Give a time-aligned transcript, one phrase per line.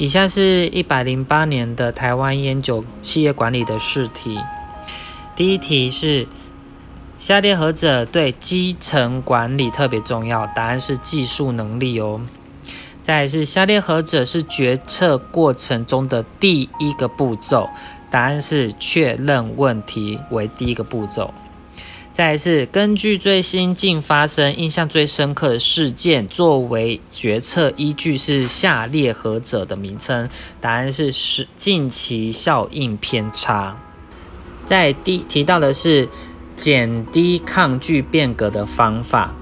[0.00, 4.38] 以下是一百零八年的台湾烟酒企业管理的试题。
[5.34, 6.28] 第一题是：
[7.18, 10.46] 下列何者对基层管理特别重要？
[10.46, 12.20] 答案是技术能力哦。
[13.02, 17.68] 再是下列何者是决策过程中的第一个步骤？
[18.08, 21.34] 答案是确认问题为第一个步骤。
[22.18, 30.28] 再是根据最新近发生、印象最深刻的事件作为决策依据是下列何者的名称？
[30.60, 33.78] 答案是是近期效应偏差。
[34.66, 36.08] 在第提到的是
[36.56, 39.32] 减低抗拒变革的方法，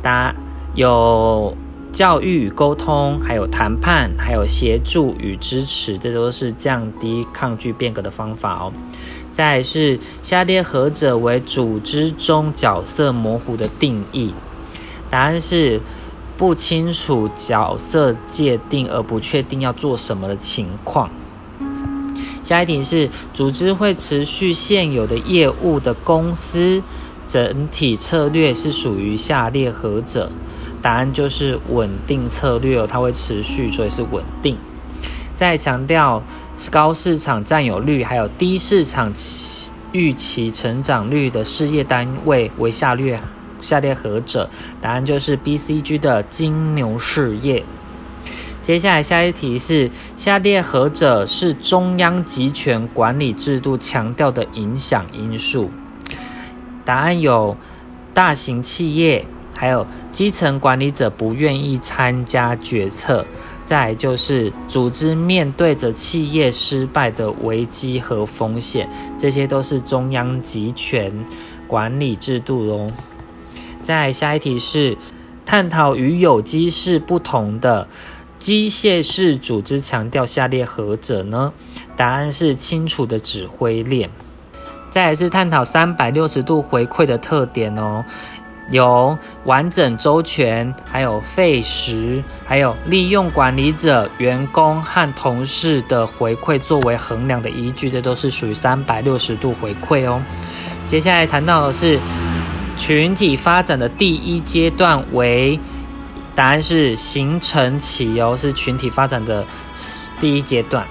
[0.00, 0.34] 答
[0.74, 1.54] 有
[1.92, 8.72] 教育与沟通，还有谈判，还有协助与支持，这都是降低抗拒变革的方法哦。
[9.32, 14.34] 再是下列何者为组织中角色模糊的定义？
[15.08, 15.80] 答案是
[16.36, 21.10] 不清楚角色界定而不确定要做什么的情况。
[22.42, 26.82] 下一题是组织会持续现有的业务的公司
[27.26, 30.30] 整体策略是属于下列何者？
[30.82, 34.58] 答案就是稳定策略哦，它会持续，所以是稳定。
[35.34, 36.22] 再强调。
[36.70, 39.12] 高市场占有率还有低市场
[39.92, 43.20] 预期成长率的事业单位为下列
[43.60, 44.48] 下列何者？
[44.80, 47.64] 答案就是 B、C、G 的金牛事业。
[48.62, 55.70] 接下来下一题是下列何者是中央集权管理制度强调的影响因素？
[56.84, 57.56] 答案有
[58.14, 59.26] 大型企业。
[59.54, 63.24] 还有基层管理者不愿意参加决策，
[63.72, 71.24] 再就是组织面对着企业失败的危机和风险，这些都是中央集权
[71.66, 72.92] 管理制度哦。
[73.82, 74.98] 再下一题是
[75.46, 77.88] 探讨与有机式不同的
[78.36, 81.54] 机械式组织，强调下列何者呢？
[81.96, 84.10] 答案是清楚的指挥链。
[84.90, 88.04] 再来是探讨三百六十度回馈的特点哦。
[88.70, 100.22] 有完整周全，还有费时，还有利用管理者、员工和同事的回馈作为衡量的依据，这都是属于三百六十度回馈哦。
[100.86, 101.98] 接下来谈到的是
[102.78, 105.58] 群体发展的第一阶段为，
[106.34, 109.44] 答案是形成期哦，是群体发展的
[110.18, 110.86] 第一阶段。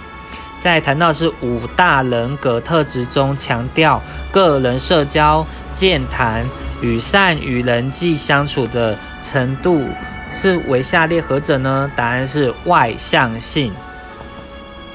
[0.61, 4.01] 在谈到是五大人格特质中强调
[4.31, 6.45] 个人社交、健谈。
[6.83, 9.87] 与善与人际相处的程度
[10.31, 11.91] 是为下列何者呢？
[11.95, 13.71] 答案是外向性，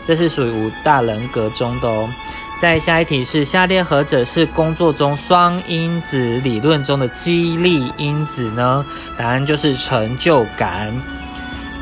[0.02, 2.08] 这是属于五大人格中的哦。
[2.60, 8.84] 再下一题是下列何者是工作中双因子理论中的激励因子呢？
[9.16, 10.92] 答案就是成就感。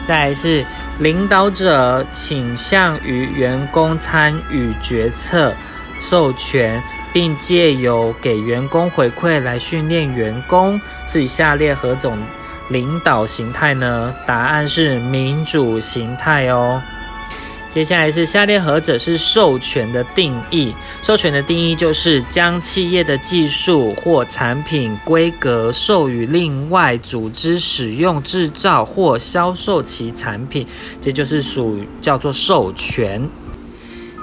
[0.04, 0.66] 再是
[0.98, 5.54] 领导者倾向于员工参与决策，
[6.00, 6.82] 授权。
[7.14, 12.18] 并借由给员工回馈来训练员工，是以下列何种
[12.70, 14.12] 领导形态呢？
[14.26, 16.82] 答案是民主形态哦。
[17.74, 20.72] 接下来是下列何者是授权的定义？
[21.02, 30.64] 授权的定义就是将企业的技术或产品规格授予另外组织使用、制造或销售其产品，
[31.00, 33.28] 这就是属于叫做授权。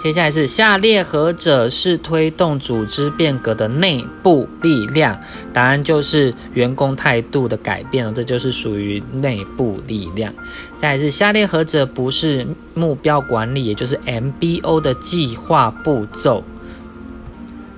[0.04, 5.22] 接下来是下列何者是推动组织变革的内部力量？
[5.54, 10.34] 答案就是员工态度的改变哦，这就是属于内部力量。
[10.80, 16.44] 再来是下列何者不是目标管理，也就是 MBO 的计划步骤？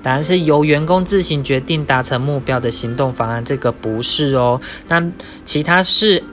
[0.01, 4.61] 答案是由员工自行决定达成目标的行动方案，这个不是哦。
[4.87, 5.03] 那
[5.43, 6.23] 其他是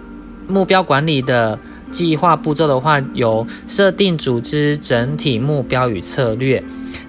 [0.47, 1.59] 目标管理的。
[1.91, 6.63] 计划步骤的话，有设定组织整体目标与策略，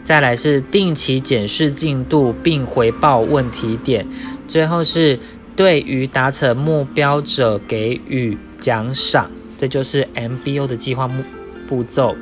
[0.03, 4.06] 再来是定期检视进度并回报问题点，
[4.47, 5.19] 最后是
[5.56, 11.24] 对于达成目标者给予奖赏，这就是 MBO 的计划目
[11.68, 12.16] 步骤。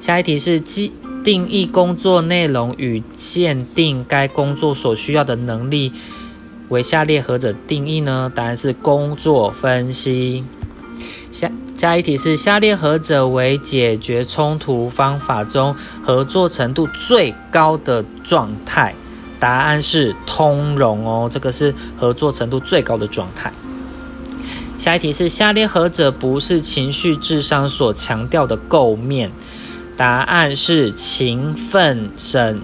[0.00, 0.92] 下一题是记
[1.22, 5.92] 定义工作内容与限定该工作所需要的能力，
[6.68, 8.30] 为下列何者定义呢？
[8.34, 10.44] 答案是工作分析。
[11.30, 18.94] 下下一题是下列何者为解决冲突方法中合作程度最高的状态？
[19.40, 23.52] 答案是通融哦，这个是合作程度最高的状态。
[24.78, 29.32] 下一题是下列何者不是情绪智商所强调的构面？
[29.96, 32.60] 答案是勤奋、审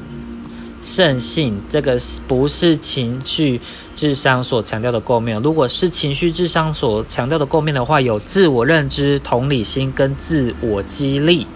[0.82, 3.60] 圣性，这个不是情绪
[3.94, 5.40] 智商所强调的构面。
[5.42, 11.46] 如果是情绪智商所强调的构面的话，有自我认知、同理心跟自我激励。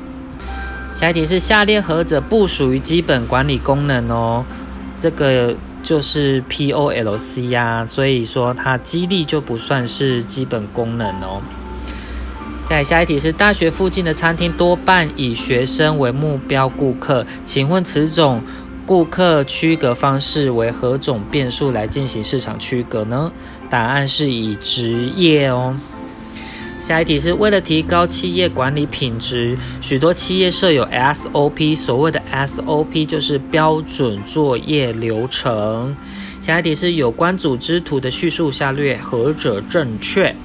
[0.94, 4.44] 下一题是下列何者不属于基本管理功能哦？
[4.98, 11.42] 这个就是 P O L C 呀，所以说它激励就不算是基本功能哦。
[12.64, 18.42] 再下一题是大学附近的餐厅多半以学生为目标顾客，请问此种？
[18.86, 23.32] 顾客区隔方式为何种变数来进行市场区隔呢？
[23.70, 25.74] 答案是以职业哦。
[26.78, 35.96] 下一题是为了提高企业管理品质，许多企业设有 SOP，所谓的 SOP 就是标准作业流程。
[36.42, 40.36] 下一题是有关组织图的叙述，下列何者正确？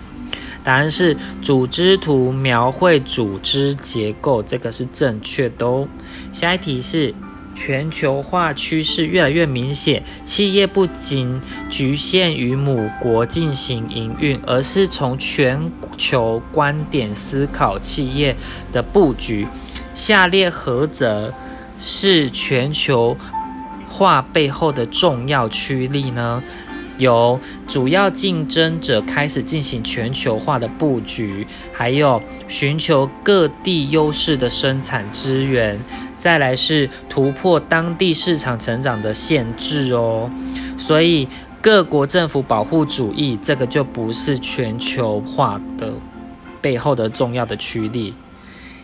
[0.63, 5.89] 答案是组织图描绘组织结构，这个是正确的哦。
[6.31, 7.13] 下一题是。
[7.59, 18.33] 全球化趋势越来越明显，企业不仅局限于母国进行营运，而是从全球观点思考企业
[18.71, 19.45] 的布局。
[19.93, 21.33] 下列何者
[21.77, 23.17] 是全球
[23.89, 26.41] 化背后的重要驱力呢？
[26.97, 35.79] 有主要竞争者开始进行全球化的布局，还有寻求各地优势的生产资源，
[36.19, 40.29] 再来是突破当地市场成长的限制哦。
[40.77, 41.27] 所以
[41.59, 45.93] 各国政府保护主义这个就不是全球化的
[46.61, 48.13] 背后的重要的驱力。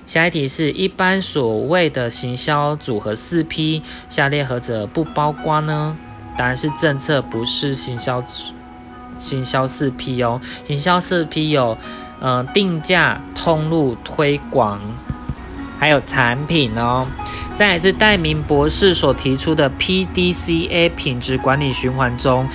[0.07, 5.95] 下一题是一般所谓的行销组合四 P，下列何者不包括呢？
[6.37, 8.23] 答案是政策，不是行销。
[9.17, 11.77] 行销四 P 哦，行销四 P 有，
[12.19, 14.81] 嗯，定价、通路、推广，
[15.77, 17.05] 还有产品哦。
[17.55, 22.47] 再来是戴明博士所提出的 PDCA 品质管理循环中，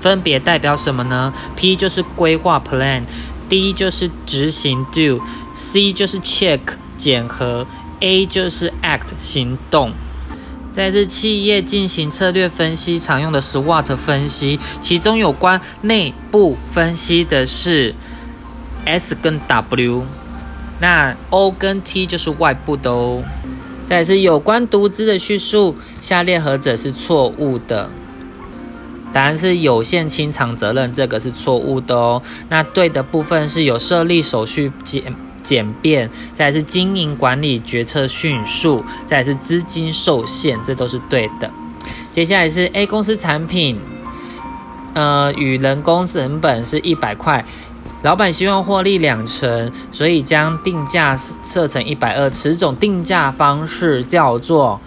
[0.00, 6.60] 分别代表什么呢？P 就是规划 Plan，D 就是执行 Do，C 就是 Check
[6.96, 7.66] 检核
[8.00, 9.92] ，A 就是 Act 行动。
[10.72, 17.94] 在这企业进行策略分析常用的 SWOT 分析，其中有关内部分析的是
[18.84, 20.04] S 跟 W，
[20.80, 23.22] 那 O 跟 T 就是外部的哦。
[23.86, 27.90] 再是有关独资的叙述，下列何者是错误的？
[29.12, 32.22] 答案是有限清偿责任，这个是错误的哦。
[32.48, 35.14] 那对的部分是有设立手续简。
[35.42, 41.50] 简便，再是经营管理决策迅速，再是资金受限，这都是对的。
[42.12, 43.80] 接下来是 A 公司产品，
[44.92, 47.42] 呃，与人工成本是一百块，
[48.02, 54.80] 老板希望获利两成，所以将定价设成一百二，此种定价方式叫做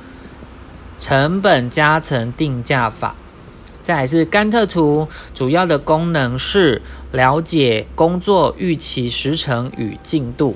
[0.97, 3.15] 成本加成定价法。
[3.83, 6.81] 再是甘特图，主要的功能是
[7.11, 10.55] 了解工作预期时程与进度。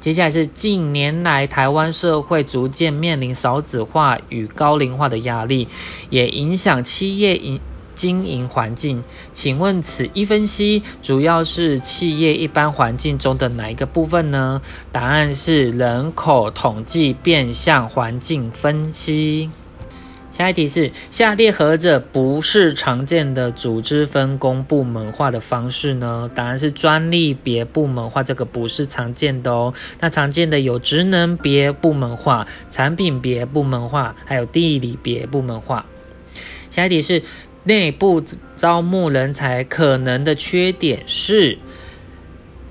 [0.00, 5.68] 接下来是近年来台湾社会逐渐面临少子化与高龄化的压力，
[6.10, 7.60] 也影响企业营
[7.98, 9.02] 经营环境。
[9.34, 14.62] 请问此一分析主要是企业一般环境中的哪一个部分呢？
[14.92, 19.50] 答案是人口统计变相环境分析。
[20.30, 26.30] 下一题是：下列何者不是常见的组织分工部门化的方式呢？
[26.32, 29.74] 答案是专利别部门化，这个不是常见的哦。
[29.98, 35.86] 那常见的有职能别部门化、产品别部门化，还有地理别部门化。
[36.70, 37.24] 下一题是：
[37.64, 38.22] 内部
[38.56, 41.58] 招募人才可能的缺点是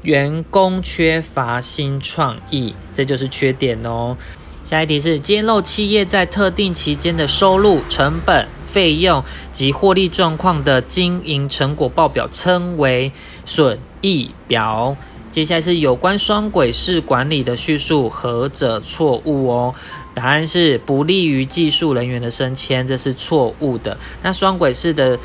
[0.01, 4.17] 员工缺乏新创意，这就是缺点哦。
[4.63, 13.11] 下一题是揭露企业在特定期间的收入、成本、费用及获利状况的经营成果报表，称为
[13.45, 14.97] 损益表。
[15.29, 19.75] 接下来是有关双轨式管理的叙述，何者错误哦？
[20.13, 23.97] 答案是不利于技术人员的升迁，这是错误的。
[24.23, 25.19] 那双轨式的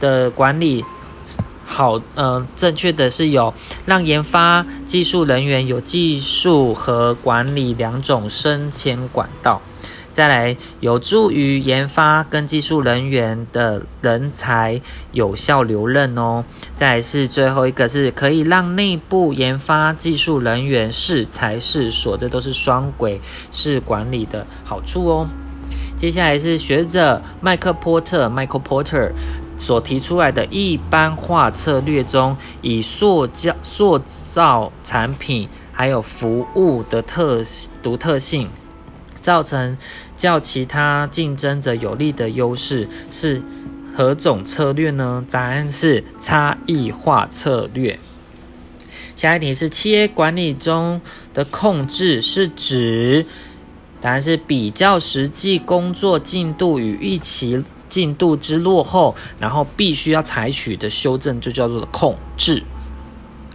[0.00, 0.84] 的管理。
[1.70, 3.52] 好，呃，正确的是有
[3.84, 9.60] 让研发技术人员有技术和管理两种升迁管道，
[10.18, 14.80] 再来有助于研发跟技术人员的人才
[15.12, 16.44] 有效留任哦。
[16.74, 23.20] 再来是最后一个是可以让内部研发技术人员适才适所，这都是双轨
[23.52, 25.28] 式管理的好处哦。
[25.96, 29.12] 接下来是学者麦克波特 （Michael Porter）
[29.56, 34.00] 所提出来的一般化策略中，以塑造塑
[34.32, 37.40] 造产品还有服务的特
[37.80, 38.48] 独特性，
[39.28, 39.76] 造成
[40.16, 43.42] 较其他竞争者有利的优势是
[43.94, 45.22] 何种策略呢？
[45.30, 47.98] 答案是差异化策略。
[49.14, 51.02] 下一题是企业管理中
[51.34, 53.26] 的控制是指，
[54.00, 62.62] 答案是比较实际工作进度与预期进度之落后，然后必须要采取的修正，就叫做控制。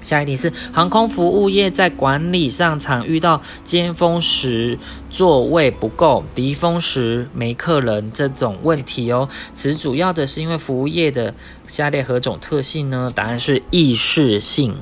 [0.03, 4.77] 下一题是航空服务业在管理上常遇到尖峰时
[5.09, 9.27] 座位不够、低峰时没客人这种问题哦。
[9.53, 11.33] 此主要的是因为服务业的
[11.65, 13.11] 下列何种特性呢？
[13.15, 14.75] 答案是意识性。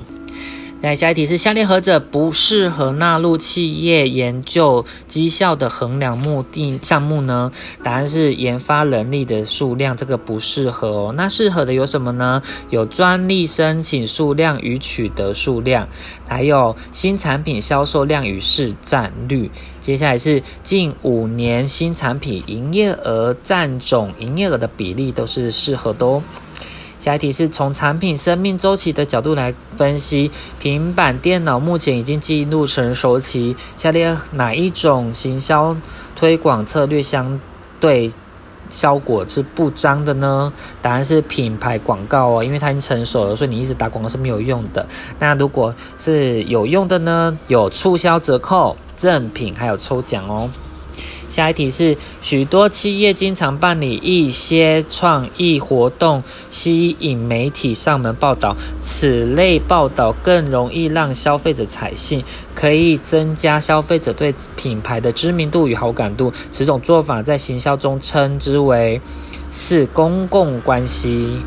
[0.83, 7.51] 那下一题是下列何者不适合纳入企业研究绩效的衡量目的项目呢？
[7.83, 11.13] 答案是研发人力的数量，这个不适合哦。
[11.15, 12.41] 那适合的有什么呢？
[12.71, 15.87] 有专利申请数量与取得数量，
[16.27, 19.51] 还有新产品销售量与市占率。
[19.79, 26.23] 接下来是近五年新产品营业额占总营业额的比例都是适合的哦。
[27.01, 30.29] 下一题是从产品生命周期的角度来分析，
[30.59, 33.55] 平板电脑目前已经进入成熟期。
[33.75, 35.75] 下列哪一种行销
[36.15, 37.41] 推广策略相
[37.79, 38.11] 对
[38.69, 40.53] 效果是不彰的呢？
[40.79, 44.85] 答案是品牌广告哦，因为它已经成熟了，所以你一直打广告是没有用的。
[45.17, 47.35] 那如果是有用的呢？
[47.47, 50.47] 有促销折扣、赠品还有抽奖哦。
[51.31, 58.57] 下一题是，许多企业经常办理一些创意活动，吸引媒体上门报道。
[58.81, 62.21] 此类报道更容易让消费者采信，
[62.53, 66.33] 可以增加消费者对品牌的知名度与好感度。
[66.51, 68.99] 此种做法在行销中称之为
[69.51, 71.37] “是公共关系”。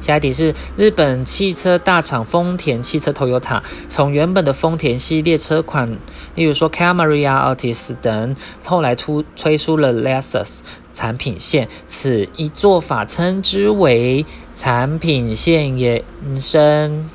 [0.00, 5.98] 下一题是日本汽车大厂丰田汽车 Toyota 从原本的丰田系列车款，
[6.34, 10.60] 例如说 Camry 啊、Altis 等，后来突推出了 Lexus
[10.94, 16.02] 产品线，此一做法称之为产品线延
[16.38, 17.08] 伸。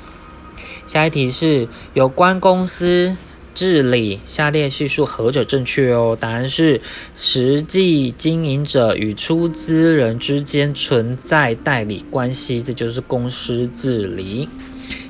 [0.86, 3.16] 下一题是有关公司。
[3.56, 6.14] 治理下列叙述何者正确哦？
[6.20, 6.78] 答案是
[7.14, 14.46] 实际经营者与出资人之间存在代理关系，这就是公司治理。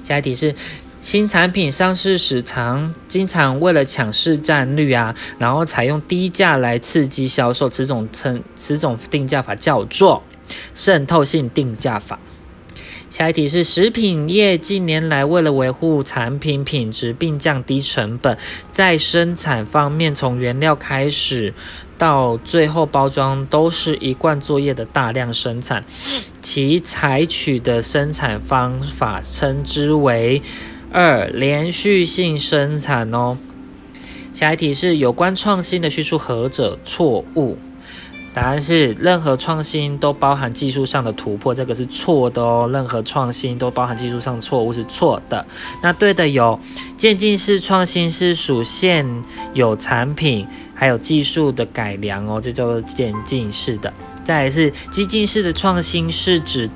[0.04, 0.54] 下一题是
[1.02, 10.22] 新产品上市时常经常为了抢市占率啊，然后采用低价来刺激销售，此种称此种定价法叫做
[10.72, 12.20] 渗透性定价法。
[13.08, 18.36] 下一题是：食品业近年来为了维护产品品质并降低成本，
[18.72, 21.54] 在生产方面，从原料开始
[21.96, 25.84] 到最后包装，都是一贯作业的大量生产。
[26.42, 30.42] 其采取的生产方法称之为
[30.90, 33.38] 二连续性生产哦。
[34.34, 37.56] 下一题是有关创新的叙述何者错误？
[38.36, 42.68] 答案是，任何创新都包含技术上的突破，这个是错的哦。
[42.70, 45.46] 任何创新都包含技术上错误是错的。
[45.82, 46.60] 那对的有，
[46.98, 49.06] 渐进式创新是属现
[49.54, 53.90] 有产品还有技术的改良哦，这叫做渐进式的。
[54.22, 56.68] 再来是激进式的创新是指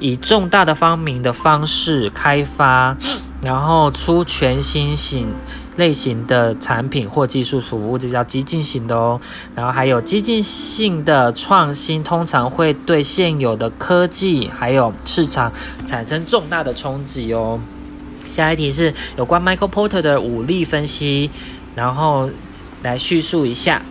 [0.00, 2.96] 以重大的发明的方式开发，
[3.40, 5.28] 然后出全新型。
[5.76, 9.20] 类型的产品或技术服务，这叫激进型的哦。
[9.54, 15.52] 然后还有激进性的创新，通常会对现有的科技还有市场
[15.84, 17.60] 产生重大的冲击哦。
[18.28, 21.30] 下一题是有关 Michael Porter 的武力分析，
[21.74, 22.30] 然后
[22.82, 23.82] 来叙述一下。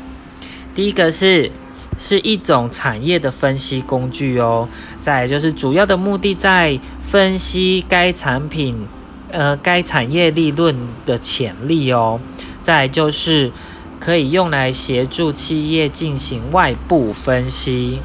[0.74, 1.52] 第一个是
[1.98, 4.68] 是一种产业的分析工具哦。
[5.02, 8.88] 再就是主要的目的在分析该产品。
[9.34, 10.76] 呃，该产业利润
[11.08, 12.20] 的潜力哦，
[12.62, 13.52] 再就是
[14.00, 18.00] 可以用来协助企业进行外部分析。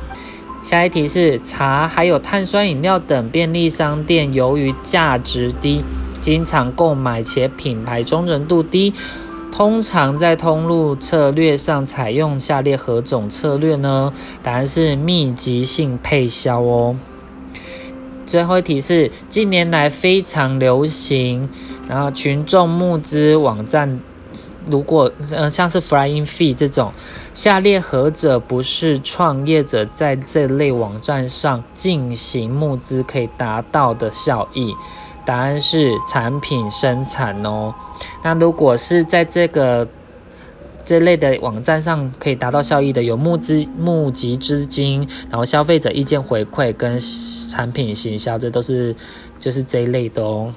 [0.63, 5.85] 下一题是茶还有碳酸饮料等便利商店，由于价值低，
[6.23, 8.95] 经常购买且品牌忠诚度低，
[9.53, 14.15] 通常在通路策略上采用下列何种策略呢？
[14.43, 16.97] 答案是密集性配销哦。
[18.29, 21.49] 最后一题是近年来非常流行，
[21.89, 23.99] 然后群众募资网站，
[24.67, 26.93] 如果呃像是 Flying Fee 这种，
[27.33, 34.75] 下列何者不是创业者在这类网站上进行募资可以达到的效益？
[35.25, 37.75] 答案是产品生产哦。
[38.23, 39.89] 那如果是在这个
[40.89, 46.99] 这类的网站上可以达到效益的，有募资、募集资金，然后消费者意见回馈跟
[47.51, 48.97] 产品行销，这都是
[49.39, 50.51] 就是这一类的哦。